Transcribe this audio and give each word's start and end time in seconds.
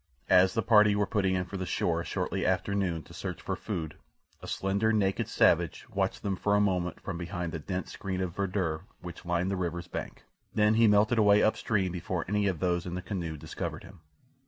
As 0.31 0.55
the 0.55 0.63
party 0.63 0.95
were 0.95 1.05
putting 1.05 1.35
in 1.35 1.45
for 1.45 1.57
the 1.57 1.65
shore 1.67 2.03
shortly 2.03 2.43
after 2.43 2.73
noon 2.73 3.03
to 3.03 3.13
search 3.13 3.39
for 3.39 3.55
food 3.55 3.97
a 4.41 4.47
slender, 4.47 4.91
naked 4.91 5.27
savage 5.27 5.87
watched 5.91 6.23
them 6.23 6.35
for 6.35 6.55
a 6.55 6.59
moment 6.59 6.99
from 6.99 7.19
behind 7.19 7.51
the 7.51 7.59
dense 7.59 7.91
screen 7.91 8.19
of 8.19 8.35
verdure 8.35 8.81
which 9.01 9.25
lined 9.25 9.51
the 9.51 9.55
river's 9.57 9.87
bank, 9.87 10.23
then 10.55 10.73
he 10.73 10.87
melted 10.87 11.19
away 11.19 11.43
up 11.43 11.55
stream 11.55 11.91
before 11.91 12.25
any 12.27 12.47
of 12.47 12.57
those 12.59 12.87
in 12.87 12.95
the 12.95 13.01
canoe 13.03 13.37
discovered 13.37 13.83
him. 13.83 13.99